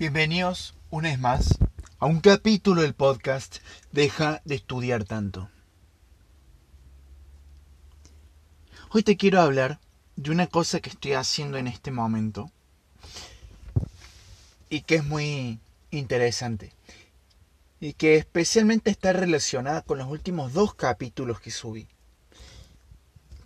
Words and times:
Bienvenidos 0.00 0.74
una 0.88 1.10
vez 1.10 1.18
más 1.18 1.58
a 1.98 2.06
un 2.06 2.20
capítulo 2.20 2.80
del 2.80 2.94
podcast 2.94 3.58
Deja 3.92 4.40
de 4.46 4.54
estudiar 4.54 5.04
tanto. 5.04 5.50
Hoy 8.92 9.02
te 9.02 9.18
quiero 9.18 9.42
hablar 9.42 9.78
de 10.16 10.30
una 10.30 10.46
cosa 10.46 10.80
que 10.80 10.88
estoy 10.88 11.12
haciendo 11.12 11.58
en 11.58 11.66
este 11.66 11.90
momento 11.90 12.50
y 14.70 14.80
que 14.80 14.94
es 14.94 15.04
muy 15.04 15.60
interesante 15.90 16.72
y 17.78 17.92
que 17.92 18.16
especialmente 18.16 18.90
está 18.90 19.12
relacionada 19.12 19.82
con 19.82 19.98
los 19.98 20.08
últimos 20.08 20.54
dos 20.54 20.74
capítulos 20.74 21.42
que 21.42 21.50
subí. 21.50 21.88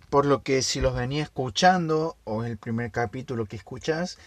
Por 0.09 0.25
lo 0.25 0.41
que 0.41 0.61
si 0.61 0.79
los 0.79 0.95
venía 0.95 1.23
escuchando 1.23 2.15
o 2.23 2.45
es 2.45 2.49
el 2.49 2.57
primer 2.57 2.91
capítulo 2.91 3.45
que 3.45 3.57
escuchas, 3.57 4.17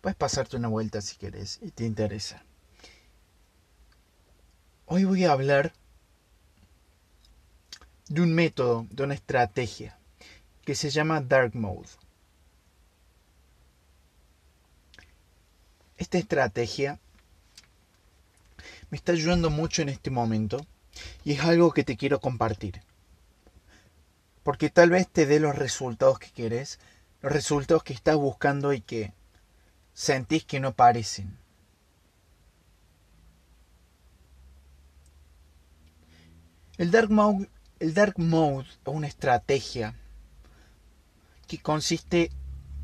Puedes 0.00 0.16
pasarte 0.16 0.56
una 0.56 0.68
vuelta 0.68 1.00
si 1.00 1.16
quieres 1.16 1.58
y 1.60 1.70
te 1.70 1.84
interesa. 1.84 2.44
Hoy 4.86 5.04
voy 5.04 5.24
a 5.24 5.32
hablar 5.32 5.72
de 8.08 8.22
un 8.22 8.32
método, 8.32 8.86
de 8.90 9.02
una 9.02 9.14
estrategia 9.14 9.98
que 10.64 10.74
se 10.74 10.90
llama 10.90 11.20
Dark 11.20 11.54
Mode. 11.54 11.88
Esta 15.96 16.16
estrategia 16.16 17.00
me 18.90 18.96
está 18.96 19.12
ayudando 19.12 19.50
mucho 19.50 19.82
en 19.82 19.88
este 19.88 20.10
momento 20.10 20.64
y 21.24 21.32
es 21.32 21.40
algo 21.40 21.72
que 21.72 21.84
te 21.84 21.96
quiero 21.96 22.20
compartir. 22.20 22.82
Porque 24.44 24.70
tal 24.70 24.90
vez 24.90 25.08
te 25.08 25.26
dé 25.26 25.40
los 25.40 25.56
resultados 25.56 26.18
que 26.18 26.30
quieres, 26.30 26.78
los 27.20 27.32
resultados 27.32 27.82
que 27.82 27.92
estás 27.92 28.16
buscando 28.16 28.72
y 28.72 28.80
que 28.80 29.12
sentís 29.98 30.44
que 30.44 30.60
no 30.60 30.74
parecen. 30.74 31.36
El 36.76 36.92
dark, 36.92 37.10
mode, 37.10 37.48
el 37.80 37.94
dark 37.94 38.16
mode 38.16 38.68
es 38.68 38.78
una 38.84 39.08
estrategia 39.08 39.96
que 41.48 41.58
consiste 41.58 42.30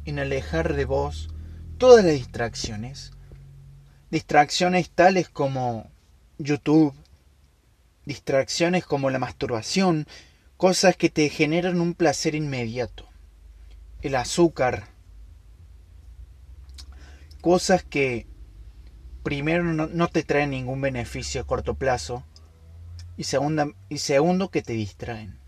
en 0.04 0.18
alejar 0.18 0.74
de 0.74 0.86
vos 0.86 1.28
todas 1.78 2.04
las 2.04 2.14
distracciones. 2.14 3.12
Distracciones 4.10 4.90
tales 4.90 5.28
como 5.28 5.88
YouTube, 6.38 6.94
distracciones 8.06 8.84
como 8.84 9.10
la 9.10 9.20
masturbación, 9.20 10.08
cosas 10.56 10.96
que 10.96 11.10
te 11.10 11.28
generan 11.28 11.80
un 11.80 11.94
placer 11.94 12.34
inmediato. 12.34 13.08
El 14.02 14.16
azúcar, 14.16 14.93
cosas 17.44 17.84
que 17.84 18.26
primero 19.22 19.64
no, 19.64 20.08
te 20.08 20.22
traen 20.22 20.48
ningún 20.48 20.80
beneficio 20.80 21.42
a 21.42 21.46
corto 21.46 21.74
plazo 21.74 22.24
y, 23.18 23.26
y 23.90 23.98
segundo 23.98 24.48
que 24.48 24.62
te 24.62 24.72
distraen. 24.72 25.38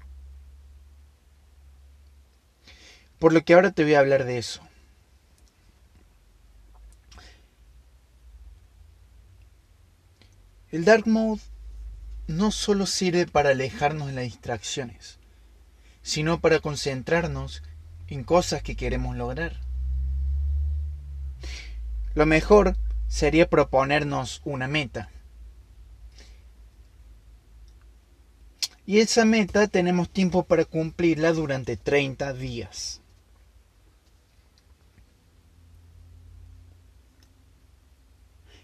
Por 3.19 3.33
lo 3.33 3.42
que 3.47 3.55
ahora 3.55 3.70
te 3.70 3.83
voy 3.83 3.94
a 3.94 4.00
hablar 4.00 4.24
de 4.24 4.36
eso. 4.36 4.61
El 10.70 10.84
Dark 10.84 11.06
Mode 11.06 11.41
no 12.27 12.50
solo 12.50 12.84
sirve 12.84 13.27
para 13.27 13.52
alejarnos 13.52 14.08
de 14.08 14.12
las 14.12 14.24
distracciones, 14.24 15.19
sino 16.02 16.42
para 16.42 16.61
concentrarnos 16.61 17.62
en 18.06 18.22
cosas 18.22 18.62
que 18.62 18.77
queremos 18.77 19.17
lograr. 19.17 19.66
Lo 22.17 22.25
mejor 22.25 22.78
sería 23.09 23.47
proponernos 23.50 24.41
una 24.47 24.67
meta. 24.67 25.11
Y 28.86 29.00
esa 29.00 29.27
meta 29.27 29.67
tenemos 29.67 30.08
tiempo 30.08 30.45
para 30.45 30.64
cumplirla 30.64 31.35
durante 31.35 31.77
30 31.77 32.33
días. 32.33 33.02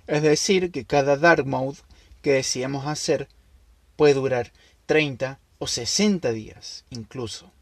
Es 0.06 0.22
decir, 0.22 0.72
que 0.72 0.86
cada 0.86 1.18
dark 1.18 1.44
mode 1.44 1.76
que 2.22 2.32
deseamos 2.32 2.86
hacer 2.86 3.28
puede 3.96 4.14
durar 4.14 4.50
30 4.86 5.38
o 5.58 5.66
60 5.66 6.32
días 6.32 6.86
incluso. 6.88 7.52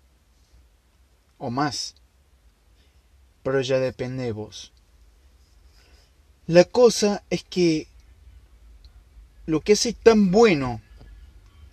O 1.38 1.50
más. 1.50 1.97
Pero 3.43 3.60
ya 3.60 3.81
depende 3.81 4.22
de 4.22 4.32
vos. 4.32 4.72
La 6.50 6.65
cosa 6.65 7.22
es 7.31 7.44
que 7.44 7.87
lo 9.47 9.61
que 9.61 9.75
hace 9.75 9.93
tan 9.93 10.33
bueno 10.33 10.81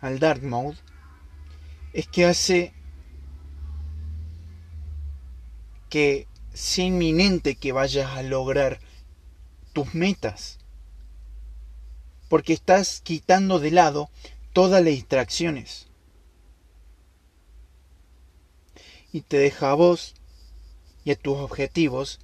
al 0.02 0.20
Dark 0.20 0.44
Mode 0.44 0.78
es 1.94 2.08
que 2.08 2.26
hace 2.26 2.76
que 5.90 6.28
sea 6.54 6.86
inminente 6.86 7.56
que 7.56 7.72
vayas 7.72 8.12
a 8.12 8.22
lograr 8.22 8.80
tus 9.74 9.96
metas. 9.96 10.60
Porque 12.30 12.54
estás 12.54 13.02
quitando 13.02 13.58
de 13.58 13.72
lado 13.72 14.12
todas 14.54 14.84
las 14.84 14.94
distracciones. 14.94 15.88
Y 19.12 19.22
te 19.22 19.40
deja 19.40 19.72
a 19.72 19.74
vos 19.74 20.14
y 21.04 21.10
a 21.10 21.16
tus 21.16 21.36
objetivos 21.40 22.20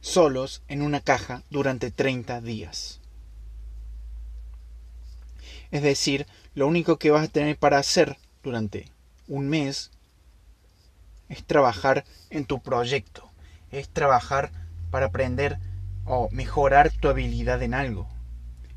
solos 0.00 0.62
en 0.68 0.82
una 0.82 1.00
caja 1.00 1.42
durante 1.50 1.90
30 1.90 2.40
días. 2.40 3.00
Es 5.70 5.82
decir, 5.82 6.26
lo 6.54 6.66
único 6.66 6.98
que 6.98 7.10
vas 7.10 7.24
a 7.24 7.32
tener 7.32 7.56
para 7.56 7.78
hacer 7.78 8.16
durante 8.42 8.86
un 9.28 9.48
mes 9.48 9.90
es 11.28 11.44
trabajar 11.44 12.04
en 12.30 12.44
tu 12.44 12.60
proyecto, 12.60 13.30
es 13.70 13.88
trabajar 13.88 14.50
para 14.90 15.06
aprender 15.06 15.58
o 16.04 16.28
mejorar 16.32 16.90
tu 16.90 17.08
habilidad 17.08 17.62
en 17.62 17.74
algo. 17.74 18.08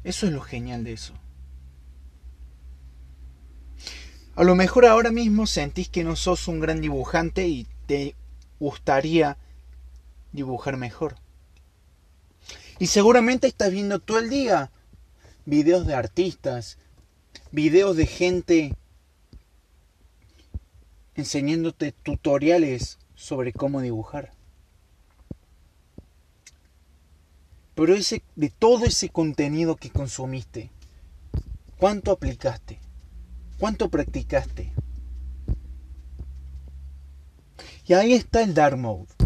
Eso 0.03 0.27
es 0.27 0.33
lo 0.33 0.41
genial 0.41 0.83
de 0.83 0.93
eso. 0.93 1.13
A 4.35 4.43
lo 4.43 4.55
mejor 4.55 4.85
ahora 4.85 5.11
mismo 5.11 5.47
sentís 5.47 5.89
que 5.89 6.03
no 6.03 6.15
sos 6.15 6.47
un 6.47 6.59
gran 6.59 6.81
dibujante 6.81 7.47
y 7.47 7.67
te 7.85 8.15
gustaría 8.59 9.37
dibujar 10.33 10.77
mejor. 10.77 11.15
Y 12.79 12.87
seguramente 12.87 13.47
estás 13.47 13.71
viendo 13.71 13.99
todo 13.99 14.19
el 14.19 14.29
día 14.29 14.71
videos 15.45 15.87
de 15.87 15.95
artistas, 15.95 16.77
videos 17.51 17.95
de 17.95 18.07
gente 18.07 18.75
enseñándote 21.15 21.91
tutoriales 21.91 22.97
sobre 23.15 23.53
cómo 23.53 23.81
dibujar. 23.81 24.33
Pero 27.75 27.95
ese, 27.95 28.23
de 28.35 28.49
todo 28.49 28.85
ese 28.85 29.09
contenido 29.09 29.75
que 29.75 29.89
consumiste, 29.89 30.69
¿cuánto 31.77 32.11
aplicaste? 32.11 32.79
¿Cuánto 33.59 33.89
practicaste? 33.89 34.73
Y 37.85 37.93
ahí 37.93 38.13
está 38.13 38.43
el 38.43 38.53
Dark 38.53 38.77
Mode. 38.77 39.22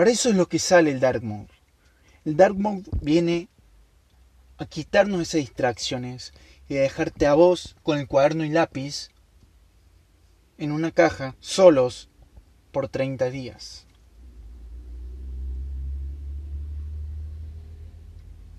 Para 0.00 0.12
eso 0.12 0.30
es 0.30 0.34
lo 0.34 0.48
que 0.48 0.58
sale 0.58 0.90
el 0.90 0.98
Dark 0.98 1.22
Mode. 1.22 1.50
El 2.24 2.34
Dark 2.34 2.58
Mode 2.58 2.84
viene 3.02 3.50
a 4.56 4.64
quitarnos 4.64 5.20
esas 5.20 5.42
distracciones 5.42 6.32
y 6.70 6.78
a 6.78 6.80
dejarte 6.80 7.26
a 7.26 7.34
vos 7.34 7.76
con 7.82 7.98
el 7.98 8.06
cuaderno 8.06 8.46
y 8.46 8.48
lápiz 8.48 9.10
en 10.56 10.72
una 10.72 10.90
caja, 10.90 11.36
solos, 11.40 12.08
por 12.72 12.88
30 12.88 13.28
días. 13.28 13.86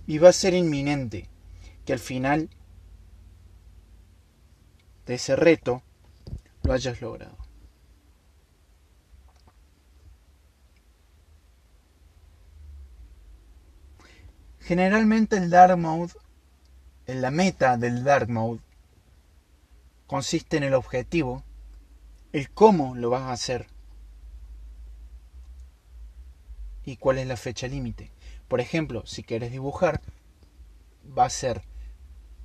Y 0.05 0.19
va 0.19 0.29
a 0.29 0.33
ser 0.33 0.53
inminente 0.53 1.27
que 1.85 1.93
al 1.93 1.99
final 1.99 2.51
de 5.07 5.15
ese 5.15 5.35
reto 5.35 5.81
lo 6.61 6.73
hayas 6.73 7.01
logrado. 7.01 7.40
Generalmente 14.63 15.37
el 15.37 15.49
Dark 15.49 15.77
Mode, 15.77 16.13
en 17.07 17.21
la 17.21 17.31
meta 17.31 17.77
del 17.77 18.03
Dark 18.03 18.29
Mode, 18.29 18.59
consiste 20.05 20.57
en 20.57 20.63
el 20.63 20.75
objetivo, 20.75 21.43
el 22.31 22.51
cómo 22.51 22.95
lo 22.95 23.09
vas 23.09 23.23
a 23.23 23.31
hacer 23.31 23.67
y 26.85 26.97
cuál 26.97 27.17
es 27.17 27.27
la 27.27 27.37
fecha 27.37 27.67
límite. 27.67 28.11
Por 28.47 28.61
ejemplo, 28.61 29.03
si 29.05 29.23
quieres 29.23 29.51
dibujar, 29.51 29.99
va 31.17 31.25
a 31.25 31.29
ser, 31.29 31.63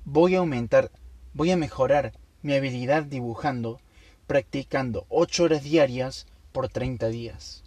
voy 0.03 0.35
a 0.35 0.39
aumentar, 0.39 0.91
voy 1.33 1.51
a 1.51 1.57
mejorar 1.57 2.13
mi 2.41 2.53
habilidad 2.53 3.03
dibujando, 3.03 3.79
practicando 4.25 5.05
8 5.09 5.43
horas 5.43 5.63
diarias 5.63 6.25
por 6.51 6.67
30 6.67 7.09
días. 7.09 7.63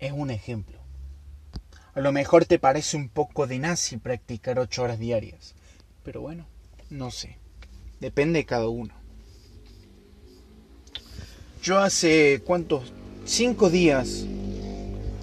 Es 0.00 0.12
un 0.12 0.30
ejemplo. 0.30 0.77
A 1.98 2.00
lo 2.00 2.12
mejor 2.12 2.44
te 2.44 2.60
parece 2.60 2.96
un 2.96 3.08
poco 3.08 3.48
de 3.48 3.58
nazi 3.58 3.96
practicar 3.96 4.60
ocho 4.60 4.84
horas 4.84 5.00
diarias. 5.00 5.56
Pero 6.04 6.20
bueno, 6.20 6.46
no 6.90 7.10
sé. 7.10 7.38
Depende 7.98 8.38
de 8.38 8.46
cada 8.46 8.68
uno. 8.68 8.94
Yo 11.60 11.80
hace 11.80 12.40
cuántos, 12.46 12.92
cinco 13.24 13.68
días, 13.68 14.24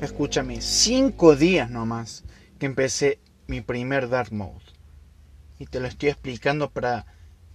escúchame, 0.01 0.60
cinco 0.60 1.38
días 1.38 1.72
nomás 1.72 2.25
que 2.60 2.66
empecé 2.66 3.19
mi 3.48 3.62
primer 3.62 4.10
Dark 4.10 4.33
Mode. 4.33 4.66
Y 5.60 5.68
te 5.68 5.80
lo 5.80 5.88
estoy 5.88 6.10
explicando 6.10 6.72
para 6.72 7.06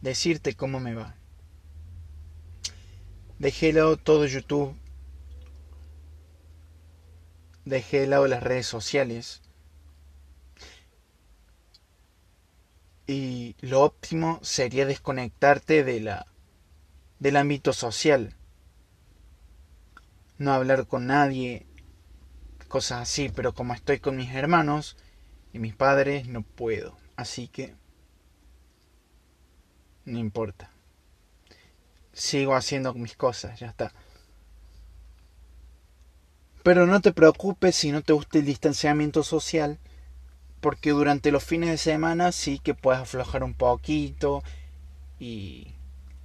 decirte 0.01 0.55
cómo 0.55 0.81
me 0.81 0.95
va. 0.95 1.15
Dejé 3.39 3.67
de 3.67 3.73
lado 3.75 3.99
todo 3.99 4.25
YouTube. 4.25 4.75
Dejé 7.65 8.01
de 8.01 8.07
lado 8.07 8.27
las 8.27 8.43
redes 8.43 8.67
sociales. 8.67 9.43
Y 13.07 13.57
lo 13.61 13.83
óptimo 13.83 14.39
sería 14.43 14.87
desconectarte 14.87 15.85
de 15.85 16.01
la 16.01 16.27
del 17.19 17.37
ámbito 17.37 17.73
social 17.73 18.37
no 20.41 20.55
hablar 20.55 20.87
con 20.87 21.07
nadie, 21.07 21.67
cosas 22.67 23.03
así, 23.03 23.29
pero 23.29 23.53
como 23.55 23.75
estoy 23.75 24.01
con 24.01 24.17
mis 24.17 24.35
hermanos 24.35 24.97
y 25.53 25.59
mis 25.59 25.77
padres, 25.77 26.29
no 26.29 26.41
puedo. 26.41 26.97
Así 27.15 27.47
que 27.47 27.75
no 30.07 30.19
importa. 30.19 30.71
Sigo 32.15 32.57
haciendo 32.57 32.95
mis 32.95 33.17
cosas, 33.17 33.61
ya 33.61 33.67
está. 33.67 33.93
Pero 36.63 36.87
no 36.87 37.01
te 37.01 37.13
preocupes 37.13 37.75
si 37.75 37.91
no 37.91 38.03
te 38.03 38.13
gusta 38.13 38.39
el 38.39 38.45
distanciamiento 38.45 39.23
social, 39.23 39.79
porque 40.61 40.91
durante 40.91 41.31
los 41.31 41.43
fines 41.43 41.71
de 41.71 41.79
semana 41.79 42.33
sí 42.33 42.59
que 42.59 42.75
puedes 42.75 43.01
aflojar 43.01 43.43
un 43.43 43.55
poquito 43.55 44.43
y, 45.19 45.69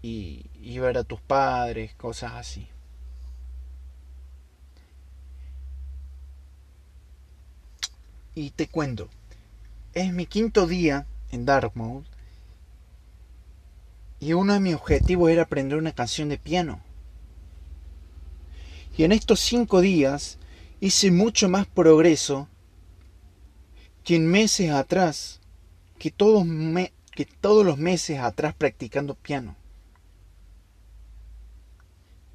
y, 0.01 0.79
ver 0.79 0.97
a 0.97 1.03
tus 1.03 1.21
padres, 1.21 1.93
cosas 1.95 2.33
así. 2.33 2.67
Y 8.35 8.51
te 8.51 8.67
cuento, 8.67 9.09
es 9.93 10.11
mi 10.11 10.25
quinto 10.25 10.67
día 10.67 11.05
en 11.31 11.45
Dark 11.45 11.71
Mode 11.75 12.05
y 14.19 14.33
uno 14.33 14.53
de 14.53 14.59
mis 14.59 14.75
objetivos 14.75 15.29
era 15.29 15.43
aprender 15.43 15.77
una 15.77 15.93
canción 15.93 16.27
de 16.27 16.37
piano. 16.37 16.81
Y 18.97 19.03
en 19.03 19.11
estos 19.11 19.39
cinco 19.41 19.81
días 19.81 20.37
hice 20.79 21.11
mucho 21.11 21.49
más 21.49 21.67
progreso 21.67 22.47
que 24.03 24.15
en 24.15 24.27
meses 24.27 24.71
atrás, 24.71 25.41
que 25.97 26.11
todos, 26.11 26.45
que 27.11 27.25
todos 27.25 27.65
los 27.65 27.77
meses 27.77 28.19
atrás 28.19 28.53
practicando 28.53 29.15
piano. 29.15 29.55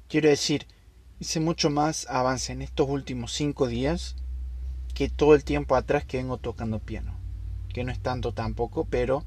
Quiero 0.07 0.29
decir, 0.29 0.67
hice 1.19 1.39
mucho 1.39 1.69
más 1.69 2.05
avance 2.09 2.51
en 2.51 2.61
estos 2.61 2.89
últimos 2.89 3.31
cinco 3.31 3.67
días 3.67 4.15
que 4.93 5.09
todo 5.09 5.33
el 5.33 5.43
tiempo 5.43 5.75
atrás 5.75 6.05
que 6.05 6.17
vengo 6.17 6.37
tocando 6.37 6.79
piano. 6.79 7.17
Que 7.73 7.83
no 7.83 7.91
es 7.91 7.99
tanto 8.01 8.33
tampoco, 8.33 8.85
pero 8.85 9.23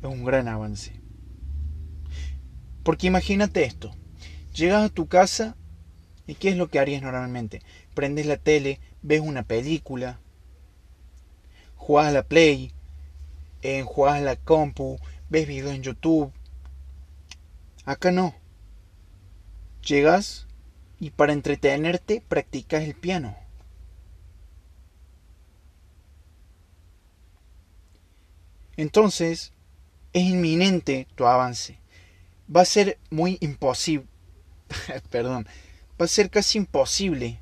es 0.00 0.04
un 0.04 0.24
gran 0.24 0.46
avance. 0.46 1.00
Porque 2.84 3.08
imagínate 3.08 3.64
esto. 3.64 3.90
Llegas 4.54 4.84
a 4.84 4.94
tu 4.94 5.08
casa 5.08 5.56
y 6.28 6.34
¿qué 6.34 6.50
es 6.50 6.56
lo 6.58 6.68
que 6.68 6.78
harías 6.78 7.00
normalmente? 7.02 7.62
Prendes 7.94 8.26
la 8.26 8.36
tele, 8.36 8.80
ves 9.00 9.22
una 9.22 9.44
película, 9.44 10.20
juegas 11.74 12.10
a 12.10 12.12
la 12.12 12.22
Play, 12.22 12.74
eh, 13.62 13.82
juegas 13.82 14.18
a 14.18 14.20
la 14.20 14.36
compu, 14.36 14.98
ves 15.30 15.48
videos 15.48 15.74
en 15.74 15.82
YouTube. 15.82 16.30
Acá 17.86 18.12
no. 18.12 18.34
Llegas 19.82 20.46
y 21.00 21.10
para 21.10 21.32
entretenerte 21.32 22.22
practicas 22.28 22.82
el 22.82 22.94
piano. 22.94 23.34
Entonces, 28.76 29.54
es 30.12 30.22
inminente 30.24 31.08
tu 31.14 31.24
avance. 31.24 31.78
Va 32.54 32.60
a 32.60 32.66
ser 32.66 32.98
muy 33.08 33.38
imposible, 33.40 34.06
perdón, 35.10 35.46
va 36.00 36.04
a 36.04 36.08
ser 36.08 36.30
casi 36.30 36.58
imposible 36.58 37.40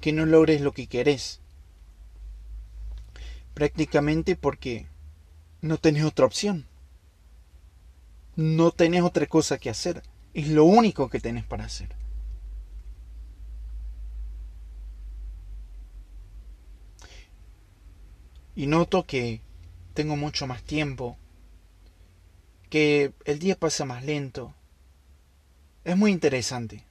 que 0.00 0.12
no 0.12 0.26
logres 0.26 0.60
lo 0.60 0.72
que 0.72 0.86
querés. 0.86 1.40
Prácticamente 3.54 4.36
porque 4.36 4.86
no 5.60 5.78
tenés 5.78 6.04
otra 6.04 6.26
opción. 6.26 6.66
No 8.36 8.72
tenés 8.72 9.02
otra 9.02 9.26
cosa 9.26 9.58
que 9.58 9.70
hacer. 9.70 10.02
Es 10.34 10.48
lo 10.48 10.64
único 10.64 11.08
que 11.08 11.20
tenés 11.20 11.44
para 11.44 11.64
hacer. 11.64 11.88
Y 18.56 18.66
noto 18.66 19.04
que 19.06 19.40
tengo 19.94 20.16
mucho 20.16 20.46
más 20.46 20.62
tiempo, 20.62 21.16
que 22.70 23.12
el 23.24 23.38
día 23.38 23.56
pasa 23.56 23.84
más 23.84 24.04
lento. 24.04 24.54
Es 25.84 25.96
muy 25.96 26.12
interesante. 26.12 26.84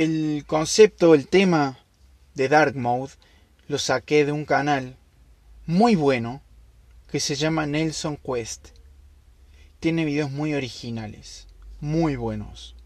El 0.00 0.44
concepto, 0.46 1.14
el 1.14 1.28
tema 1.28 1.78
de 2.34 2.48
Dark 2.48 2.74
Mode 2.74 3.12
lo 3.68 3.76
saqué 3.76 4.24
de 4.24 4.32
un 4.32 4.46
canal 4.46 4.96
muy 5.66 5.94
bueno 5.94 6.40
que 7.10 7.20
se 7.20 7.34
llama 7.34 7.66
Nelson 7.66 8.16
Quest. 8.16 8.68
Tiene 9.78 10.06
videos 10.06 10.30
muy 10.30 10.54
originales, 10.54 11.48
muy 11.80 12.16
buenos. 12.16 12.76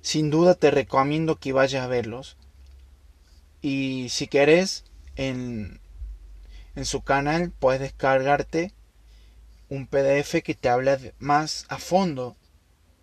Sin 0.00 0.30
duda 0.30 0.54
te 0.54 0.70
recomiendo 0.70 1.36
que 1.36 1.52
vayas 1.52 1.84
a 1.84 1.88
verlos. 1.88 2.38
Y 3.60 4.06
si 4.08 4.28
querés, 4.28 4.84
en, 5.14 5.78
su 6.84 7.02
canal 7.02 7.50
puedes 7.50 7.82
descargarte 7.82 8.72
un 9.68 9.86
PDF 9.86 10.42
que 10.42 10.54
te 10.58 10.70
habla 10.70 10.98
más 11.18 11.66
a 11.68 11.76
fondo 11.76 12.34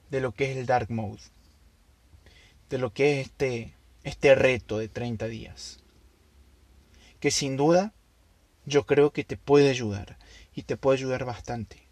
de 0.09 0.21
lo 0.21 0.31
que 0.31 0.51
es 0.51 0.57
el 0.57 0.65
Dark 0.65 0.89
Mode, 0.89 1.21
de 2.69 2.77
lo 2.77 2.93
que 2.93 3.19
es 3.19 3.27
este, 3.27 3.73
este 4.03 4.35
reto 4.35 4.77
de 4.77 4.87
30 4.87 5.27
días, 5.27 5.79
que 7.19 7.31
sin 7.31 7.57
duda 7.57 7.93
yo 8.65 8.85
creo 8.85 9.11
que 9.11 9.23
te 9.23 9.37
puede 9.37 9.69
ayudar 9.69 10.17
y 10.53 10.63
te 10.63 10.77
puede 10.77 10.97
ayudar 10.97 11.25
bastante, 11.25 11.87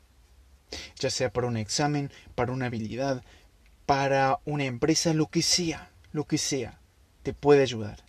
ya 1.00 1.10
sea 1.10 1.32
para 1.32 1.48
un 1.48 1.58
examen, 1.58 2.12
para 2.36 2.52
una 2.52 2.68
habilidad, 2.68 3.24
para 3.86 4.40
una 4.46 4.66
empresa, 4.66 5.14
lo 5.14 5.28
que 5.28 5.42
sea, 5.42 5.92
lo 6.12 6.26
que 6.26 6.38
sea, 6.38 6.80
te 7.22 7.34
puede 7.34 7.62
ayudar. 7.62 8.04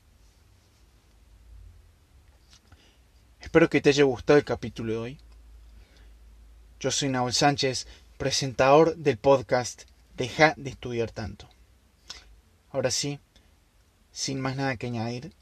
Espero 3.41 3.69
que 3.69 3.81
te 3.81 3.91
haya 3.91 4.05
gustado 4.05 4.39
el 4.39 4.45
capítulo 4.45 4.93
de 4.93 4.99
hoy. 4.99 5.19
Yo 6.81 6.91
soy 6.91 7.09
Nahuel 7.09 7.35
Sánchez, 7.35 7.87
presentador 8.17 8.97
del 8.97 9.19
podcast 9.19 9.83
Deja 10.17 10.55
de 10.57 10.71
estudiar 10.71 11.11
tanto. 11.11 11.54
Ahora 12.75 12.91
sí, 12.91 13.21
sin 14.11 14.41
más 14.41 14.57
nada 14.57 14.77
que 14.77 14.89
añadir, 14.89 15.33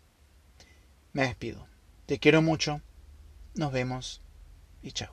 me 1.15 1.23
despido. 1.23 1.67
Te 2.05 2.19
quiero 2.19 2.43
mucho, 2.43 2.83
nos 3.55 3.73
vemos 3.73 4.21
y 4.83 4.93
chao. 4.93 5.13